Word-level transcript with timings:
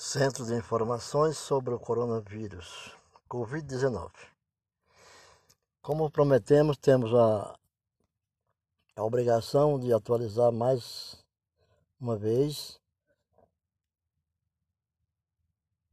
Centro 0.00 0.46
de 0.46 0.54
Informações 0.54 1.36
sobre 1.36 1.74
o 1.74 1.78
Coronavírus, 1.78 2.96
Covid-19. 3.28 4.12
Como 5.82 6.08
prometemos, 6.08 6.76
temos 6.76 7.12
a, 7.12 7.58
a 8.94 9.02
obrigação 9.02 9.76
de 9.76 9.92
atualizar 9.92 10.52
mais 10.52 11.16
uma 12.00 12.16
vez 12.16 12.80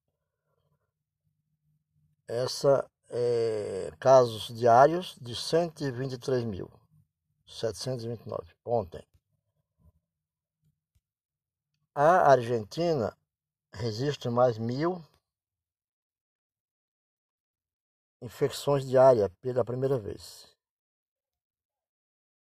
Essa 2.27 2.91
é 3.15 3.91
casos 4.01 4.49
diários 4.49 5.17
de 5.21 5.37
123 5.37 6.45
mil. 6.45 6.71
729, 7.47 8.55
ontem. 8.65 9.07
A 11.95 12.33
Argentina 12.33 13.15
registra 13.75 14.31
mais 14.31 14.57
mil 14.57 15.05
infecções 18.23 18.87
diárias 18.87 19.29
pela 19.43 19.63
primeira 19.63 19.99
vez. 19.99 20.51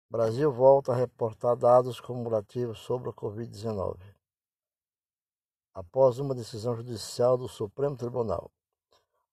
O 0.09 0.13
Brasil 0.17 0.51
volta 0.51 0.93
a 0.93 0.95
reportar 0.95 1.55
dados 1.55 1.99
cumulativos 1.99 2.79
sobre 2.79 3.09
a 3.09 3.13
Covid-19. 3.13 3.99
Após 5.75 6.17
uma 6.17 6.33
decisão 6.33 6.75
judicial 6.75 7.37
do 7.37 7.47
Supremo 7.47 7.97
Tribunal, 7.97 8.49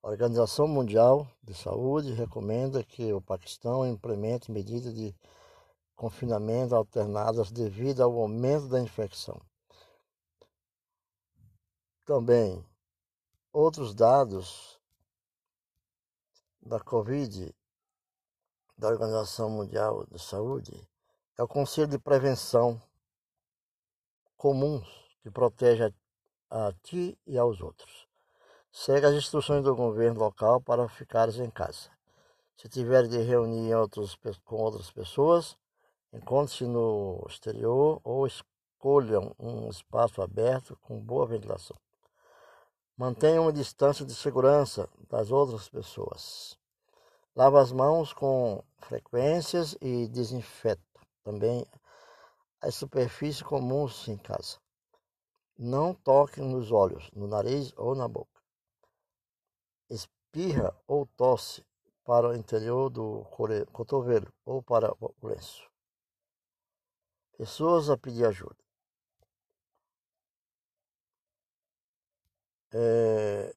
a 0.03 0.09
Organização 0.09 0.67
Mundial 0.67 1.31
de 1.45 1.55
Saúde 1.55 2.13
recomenda 2.13 2.83
que 2.83 3.13
o 3.13 3.21
Paquistão 3.21 3.87
implemente 3.87 4.51
medidas 4.51 4.93
de 4.93 5.15
confinamento 5.95 6.75
alternadas 6.75 7.53
devido 7.53 8.03
ao 8.03 8.19
aumento 8.19 8.67
da 8.67 8.81
infecção. 8.81 9.41
Também 12.05 12.65
outros 13.53 13.95
dados 13.95 14.77
da 16.61 16.81
Covid, 16.81 17.55
da 18.77 18.89
Organização 18.89 19.51
Mundial 19.51 20.05
de 20.07 20.19
Saúde, 20.19 20.73
é 21.39 21.43
o 21.45 21.49
Conselho 21.49 21.87
de 21.87 21.99
Prevenção 21.99 22.83
Comuns, 24.37 24.89
que 25.23 25.31
protege 25.31 25.95
a, 26.51 26.67
a 26.67 26.73
ti 26.73 27.17
e 27.25 27.39
aos 27.39 27.61
outros. 27.61 28.12
Segue 28.73 29.07
as 29.07 29.15
instruções 29.15 29.63
do 29.63 29.77
governo 29.77 30.19
local 30.19 30.61
para 30.61 30.89
ficares 30.89 31.39
em 31.39 31.51
casa. 31.51 31.91
Se 32.57 32.69
tiver 32.69 33.07
de 33.07 33.19
reunir 33.19 33.75
outros, 33.75 34.19
com 34.45 34.57
outras 34.57 34.91
pessoas, 34.91 35.57
Encontre-se 36.15 36.67
no 36.67 37.25
exterior 37.27 37.99
ou 38.05 38.27
escolham 38.27 39.35
um 39.39 39.71
espaço 39.71 40.21
aberto 40.21 40.77
com 40.83 41.01
boa 41.01 41.27
ventilação. 41.27 41.75
Mantenha 42.95 43.41
uma 43.41 43.53
distância 43.53 44.05
de 44.05 44.15
segurança 44.15 44.91
das 45.09 45.31
outras 45.31 45.71
pessoas. 45.71 46.59
Lave 47.35 47.57
as 47.57 47.73
mãos 47.73 48.13
com 48.13 48.63
frequências 48.77 49.75
e 49.81 50.07
desinfeta 50.07 50.83
também 51.25 51.67
as 52.61 52.75
superfícies 52.75 53.41
comuns 53.41 54.07
em 54.07 54.19
casa. 54.19 54.59
Não 55.59 55.95
toque 55.95 56.43
nos 56.43 56.71
olhos, 56.71 57.11
no 57.15 57.27
nariz 57.27 57.73
ou 57.75 57.95
na 57.95 58.07
boca. 58.07 58.32
Espirra 59.93 60.75
ou 60.87 61.07
tosse 61.07 61.65
para 62.05 62.29
o 62.29 62.35
interior 62.35 62.91
do 62.91 63.25
cotovelo 63.73 64.33
ou 64.45 64.63
para 64.63 64.93
o 65.01 65.15
lenço 65.23 65.73
pessoas 67.43 67.91
a 67.91 67.99
pedir 67.99 68.25
ajuda. 68.25 68.57
É, 72.73 73.53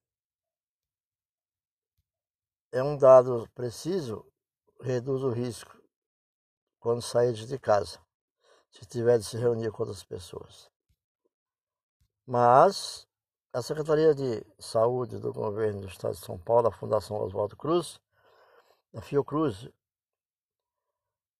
é 2.71 2.83
um 2.83 2.97
dado 2.97 3.47
preciso, 3.53 4.25
reduz 4.81 5.21
o 5.21 5.29
risco 5.29 5.79
quando 6.79 7.01
sair 7.01 7.33
de 7.33 7.59
casa, 7.59 7.99
se 8.71 8.83
tiver 8.87 9.19
de 9.19 9.25
se 9.25 9.37
reunir 9.37 9.71
com 9.71 9.83
outras 9.83 10.03
pessoas. 10.03 10.71
Mas 12.25 13.07
a 13.55 13.61
Secretaria 13.61 14.13
de 14.13 14.45
Saúde 14.59 15.17
do 15.17 15.31
Governo 15.31 15.79
do 15.79 15.87
Estado 15.87 16.13
de 16.13 16.19
São 16.19 16.37
Paulo, 16.37 16.67
a 16.67 16.71
Fundação 16.73 17.15
Oswaldo 17.21 17.55
Cruz, 17.55 18.01
a 18.93 18.99
Fiocruz, 18.99 19.69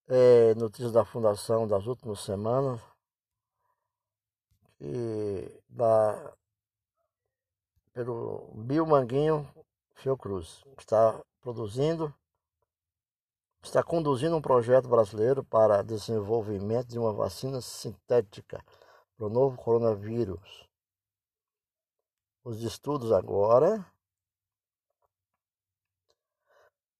é, 0.08 0.54
notícias 0.54 0.92
da 0.92 1.04
fundação 1.04 1.68
das 1.68 1.84
últimas 1.86 2.20
semanas, 2.20 2.80
que 4.78 5.62
da, 5.68 6.34
pelo 7.92 8.50
Bill 8.54 8.86
Manguinho 8.86 9.46
Fiocruz, 9.96 10.64
que 10.74 10.84
está 10.84 11.22
produzindo, 11.42 12.14
está 13.62 13.82
conduzindo 13.82 14.34
um 14.34 14.40
projeto 14.40 14.88
brasileiro 14.88 15.44
para 15.44 15.82
desenvolvimento 15.82 16.88
de 16.88 16.98
uma 16.98 17.12
vacina 17.12 17.60
sintética 17.60 18.64
para 19.18 19.26
o 19.26 19.28
novo 19.28 19.58
coronavírus. 19.58 20.65
Os 22.48 22.62
estudos 22.62 23.10
agora 23.10 23.84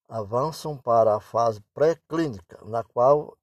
avançam 0.08 0.76
para 0.76 1.14
a 1.14 1.20
fase 1.20 1.60
pré-clínica, 1.72 2.58
na 2.64 2.82
qual 2.82 3.38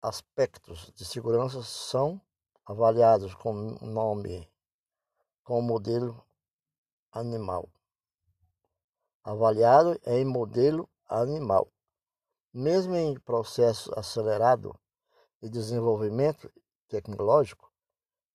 aspectos 0.00 0.92
de 0.94 1.04
segurança 1.04 1.60
são 1.64 2.20
avaliados 2.64 3.34
com 3.34 3.52
nome, 3.84 4.48
com 5.42 5.60
modelo 5.60 6.24
animal. 7.10 7.68
Avaliado 9.24 10.00
em 10.06 10.24
modelo 10.24 10.88
animal. 11.08 11.66
Mesmo 12.54 12.94
em 12.94 13.18
processo 13.18 13.92
acelerado 13.98 14.72
de 15.42 15.50
desenvolvimento 15.50 16.48
tecnológico 16.86 17.71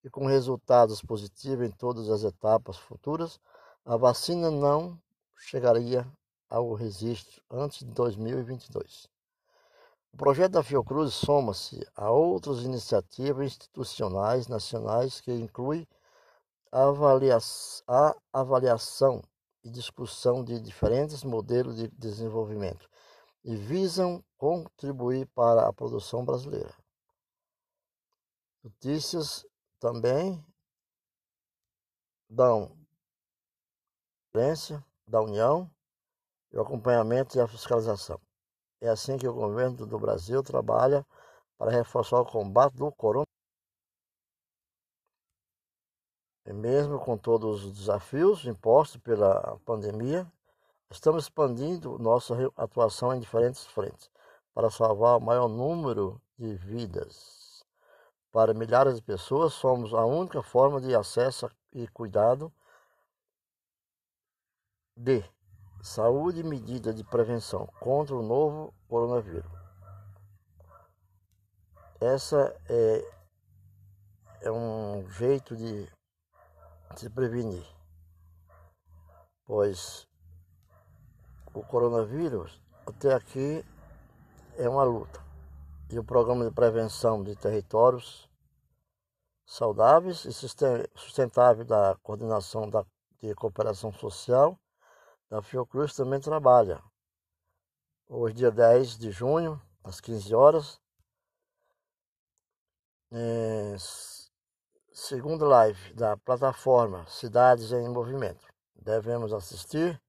e 0.07 0.09
com 0.09 0.25
resultados 0.25 1.01
positivos 1.01 1.67
em 1.67 1.71
todas 1.71 2.09
as 2.09 2.23
etapas 2.23 2.77
futuras, 2.77 3.41
a 3.85 3.97
vacina 3.97 4.49
não 4.49 4.97
chegaria 5.35 6.07
ao 6.49 6.73
registro 6.73 7.41
antes 7.51 7.79
de 7.79 7.91
2022. 7.91 9.09
O 10.13 10.17
projeto 10.17 10.53
da 10.53 10.63
Fiocruz 10.63 11.13
soma-se 11.13 11.85
a 11.93 12.09
outras 12.09 12.63
iniciativas 12.63 13.47
institucionais 13.47 14.47
nacionais 14.47 15.19
que 15.19 15.33
incluem 15.33 15.85
a, 16.71 16.85
a 17.87 18.15
avaliação 18.31 19.21
e 19.61 19.69
discussão 19.69 20.41
de 20.41 20.57
diferentes 20.61 21.21
modelos 21.21 21.75
de 21.75 21.89
desenvolvimento 21.89 22.89
e 23.43 23.57
visam 23.57 24.23
contribuir 24.37 25.27
para 25.35 25.67
a 25.67 25.73
produção 25.73 26.23
brasileira. 26.23 26.73
Notícias 28.63 29.45
também 29.79 30.43
dão 32.29 32.77
da 35.07 35.21
União 35.21 35.69
o 36.53 36.61
acompanhamento 36.61 37.37
e 37.37 37.41
a 37.41 37.47
fiscalização. 37.47 38.19
É 38.81 38.89
assim 38.89 39.17
que 39.17 39.27
o 39.27 39.33
governo 39.33 39.85
do 39.85 39.99
Brasil 39.99 40.43
trabalha 40.43 41.05
para 41.57 41.71
reforçar 41.71 42.19
o 42.19 42.25
combate 42.25 42.75
do 42.75 42.91
coronavírus. 42.91 43.27
E 46.45 46.53
mesmo 46.53 46.99
com 46.99 47.17
todos 47.17 47.65
os 47.65 47.73
desafios 47.73 48.45
impostos 48.45 49.01
pela 49.01 49.59
pandemia, 49.65 50.31
estamos 50.89 51.25
expandindo 51.25 51.99
nossa 51.99 52.33
atuação 52.55 53.13
em 53.13 53.19
diferentes 53.19 53.65
frentes 53.65 54.09
para 54.53 54.69
salvar 54.69 55.17
o 55.17 55.21
maior 55.21 55.47
número 55.47 56.21
de 56.37 56.55
vidas. 56.55 57.46
Para 58.31 58.53
milhares 58.53 58.95
de 58.95 59.01
pessoas, 59.01 59.53
somos 59.53 59.93
a 59.93 60.05
única 60.05 60.41
forma 60.43 60.81
de 60.81 60.95
acesso 60.95 61.49
e 61.71 61.87
cuidado 61.87 62.53
de 64.95 65.23
Saúde 65.81 66.41
e 66.41 66.43
medidas 66.43 66.95
de 66.95 67.03
prevenção 67.03 67.67
contra 67.79 68.15
o 68.15 68.21
novo 68.21 68.73
coronavírus. 68.87 69.49
Essa 71.99 72.55
é, 72.69 73.11
é 74.41 74.51
um 74.51 75.07
jeito 75.11 75.55
de 75.55 75.87
se 76.95 77.09
prevenir, 77.09 77.65
pois 79.45 80.07
o 81.53 81.63
coronavírus 81.63 82.61
até 82.85 83.13
aqui 83.13 83.63
é 84.57 84.67
uma 84.67 84.83
luta. 84.83 85.26
E 85.89 85.97
o 85.97 86.03
programa 86.03 86.45
de 86.45 86.53
prevenção 86.53 87.23
de 87.23 87.35
territórios 87.35 88.29
saudáveis 89.45 90.25
e 90.25 90.33
sustentável 90.33 91.63
da 91.63 91.95
coordenação 92.03 92.69
da, 92.69 92.85
de 93.21 93.33
cooperação 93.33 93.93
social 93.93 94.59
da 95.29 95.41
Fiocruz 95.41 95.95
também 95.95 96.19
trabalha. 96.19 96.83
Hoje, 98.09 98.35
dia 98.35 98.51
10 98.51 98.97
de 98.97 99.11
junho, 99.11 99.61
às 99.83 100.01
15 100.01 100.35
horas, 100.35 100.81
é, 103.11 103.75
segunda 104.91 105.45
live 105.45 105.93
da 105.93 106.17
plataforma 106.17 107.05
Cidades 107.07 107.71
em 107.71 107.87
Movimento. 107.87 108.45
Devemos 108.75 109.31
assistir. 109.31 110.01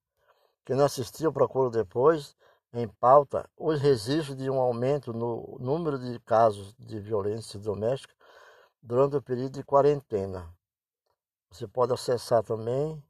Quem 0.64 0.76
não 0.76 0.84
assistiu, 0.84 1.32
procura 1.32 1.70
depois. 1.70 2.36
Em 2.72 2.86
pauta, 2.86 3.48
os 3.56 3.80
registros 3.80 4.36
de 4.36 4.50
um 4.50 4.60
aumento 4.60 5.12
no 5.12 5.56
número 5.58 5.98
de 5.98 6.20
casos 6.20 6.74
de 6.78 7.00
violência 7.00 7.58
doméstica 7.58 8.14
durante 8.82 9.16
o 9.16 9.22
período 9.22 9.54
de 9.54 9.64
quarentena. 9.64 10.54
Você 11.50 11.66
pode 11.66 11.94
acessar 11.94 12.44
também 12.44 13.02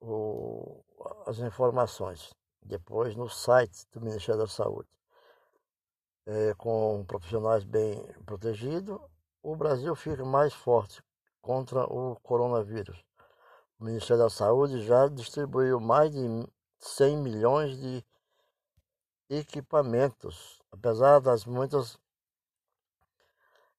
o, 0.00 0.84
as 1.26 1.38
informações 1.38 2.32
depois 2.62 3.16
no 3.16 3.28
site 3.28 3.86
do 3.90 4.00
Ministério 4.00 4.40
da 4.40 4.46
Saúde. 4.46 4.88
É, 6.24 6.54
com 6.54 7.04
profissionais 7.04 7.64
bem 7.64 8.00
protegidos, 8.24 9.00
o 9.42 9.56
Brasil 9.56 9.96
fica 9.96 10.24
mais 10.24 10.54
forte 10.54 11.02
contra 11.40 11.84
o 11.92 12.14
coronavírus. 12.22 13.04
O 13.80 13.84
Ministério 13.84 14.22
da 14.22 14.30
Saúde 14.30 14.80
já 14.86 15.08
distribuiu 15.08 15.80
mais 15.80 16.12
de 16.12 16.20
100 16.78 17.16
milhões 17.16 17.76
de 17.76 18.04
equipamentos, 19.36 20.60
apesar 20.70 21.20
das 21.20 21.44
muitas 21.44 21.98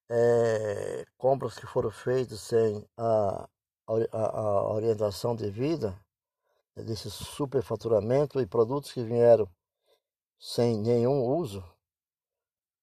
é, 0.10 1.06
compras 1.18 1.58
que 1.58 1.68
foram 1.68 1.92
feitas 1.92 2.40
sem 2.42 2.88
a, 2.98 3.48
a, 3.88 4.40
a 4.40 4.74
orientação 4.74 5.36
devida, 5.36 5.98
desse 6.76 7.10
superfaturamento 7.12 8.42
e 8.42 8.48
produtos 8.48 8.92
que 8.92 9.04
vieram 9.04 9.48
sem 10.40 10.78
nenhum 10.80 11.24
uso, 11.24 11.64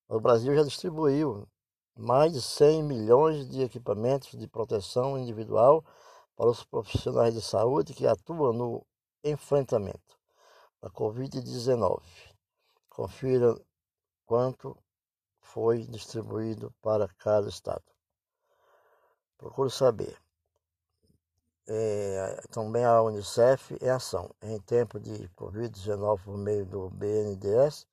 o 0.08 0.20
Brasil 0.20 0.54
já 0.54 0.62
distribuiu 0.62 1.46
mais 1.96 2.32
de 2.32 2.40
100 2.40 2.82
milhões 2.84 3.48
de 3.48 3.62
equipamentos 3.62 4.38
de 4.38 4.46
proteção 4.46 5.18
individual 5.18 5.84
para 6.36 6.48
os 6.48 6.64
profissionais 6.64 7.34
de 7.34 7.42
saúde 7.42 7.94
que 7.94 8.06
atuam 8.06 8.52
no 8.52 8.86
enfrentamento 9.22 10.18
da 10.80 10.88
Covid-19. 10.88 12.00
Confira 13.00 13.58
quanto 14.26 14.76
foi 15.40 15.86
distribuído 15.86 16.70
para 16.82 17.08
cada 17.08 17.48
estado. 17.48 17.82
Procure 19.38 19.70
saber. 19.70 20.20
É, 21.66 22.42
também 22.50 22.84
a 22.84 23.00
Unicef 23.00 23.74
em 23.80 23.88
ação. 23.88 24.30
Em 24.42 24.60
tempo 24.60 25.00
de 25.00 25.30
Covid-19 25.30 26.22
por 26.24 26.36
meio 26.36 26.66
do 26.66 26.90
BNDES, 26.90 27.86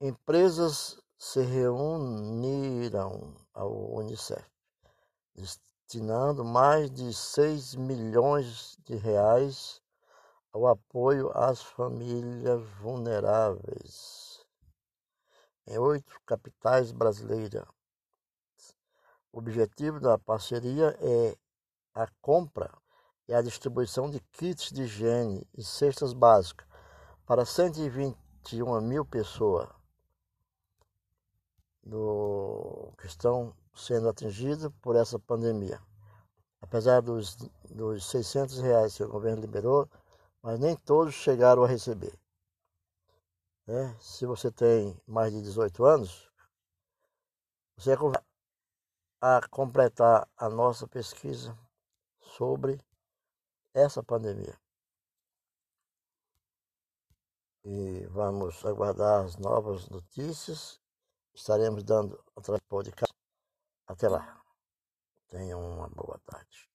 empresas 0.00 1.00
se 1.16 1.40
reuniram 1.40 3.36
ao 3.54 3.94
Unicef, 3.94 4.50
destinando 5.32 6.44
mais 6.44 6.90
de 6.90 7.14
6 7.14 7.76
milhões 7.76 8.76
de 8.84 8.96
reais 8.96 9.80
ao 10.52 10.66
apoio 10.66 11.30
às 11.34 11.62
famílias 11.62 12.60
vulneráveis 12.80 14.44
em 15.66 15.78
oito 15.78 16.20
capitais 16.26 16.90
brasileiras. 16.90 17.64
O 19.32 19.38
objetivo 19.38 20.00
da 20.00 20.18
parceria 20.18 20.96
é 21.00 21.36
a 21.94 22.08
compra 22.20 22.70
e 23.28 23.34
a 23.34 23.40
distribuição 23.40 24.10
de 24.10 24.18
kits 24.32 24.72
de 24.72 24.82
higiene 24.82 25.46
e 25.56 25.62
cestas 25.62 26.12
básicas 26.12 26.66
para 27.24 27.44
121 27.44 28.80
mil 28.80 29.04
pessoas 29.04 29.68
do, 31.84 32.92
que 32.98 33.06
estão 33.06 33.54
sendo 33.72 34.08
atingidas 34.08 34.70
por 34.82 34.96
essa 34.96 35.18
pandemia. 35.18 35.80
Apesar 36.60 37.00
dos, 37.00 37.36
dos 37.70 38.04
600 38.10 38.58
reais 38.58 38.96
que 38.96 39.04
o 39.04 39.08
governo 39.08 39.40
liberou, 39.40 39.88
mas 40.42 40.58
nem 40.58 40.76
todos 40.76 41.14
chegaram 41.14 41.64
a 41.64 41.68
receber. 41.68 42.18
Né? 43.66 43.96
Se 44.00 44.26
você 44.26 44.50
tem 44.50 45.00
mais 45.06 45.32
de 45.32 45.42
18 45.42 45.84
anos, 45.84 46.30
você 47.76 47.92
é 47.92 47.96
a 49.20 49.46
completar 49.48 50.28
a 50.36 50.48
nossa 50.48 50.86
pesquisa 50.86 51.56
sobre 52.20 52.80
essa 53.74 54.02
pandemia. 54.02 54.58
E 57.64 58.06
vamos 58.06 58.64
aguardar 58.64 59.24
as 59.24 59.36
novas 59.36 59.88
notícias. 59.88 60.80
Estaremos 61.34 61.84
dando 61.84 62.22
através 62.34 62.62
do 62.62 62.68
podcast. 62.68 63.14
Até 63.86 64.08
lá. 64.08 64.42
Tenham 65.28 65.60
uma 65.60 65.88
boa 65.88 66.18
tarde. 66.24 66.69